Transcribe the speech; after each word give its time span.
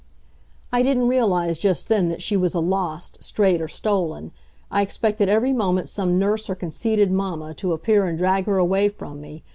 I 0.71 0.81
didn't 0.81 1.09
realize 1.09 1.59
just 1.59 1.87
then 1.87 2.09
that 2.09 2.23
she 2.23 2.35
was 2.35 2.55
a 2.55 2.59
lost, 2.59 3.23
strayed 3.23 3.61
or 3.61 3.67
stolen. 3.67 4.31
I 4.71 4.81
expected 4.81 5.29
every 5.29 5.53
moment 5.53 5.89
some 5.89 6.17
nurse 6.17 6.49
or 6.49 6.55
conceited 6.55 7.11
mamma 7.11 7.53
to 7.57 7.71
appear 7.71 8.07
and 8.07 8.17
drag 8.17 8.45
her 8.47 8.57
away 8.57 8.89
from 8.89 9.21
me. 9.21 9.43